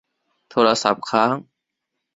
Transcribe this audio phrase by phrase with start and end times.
[0.49, 1.35] โทรศัพท์ค้าง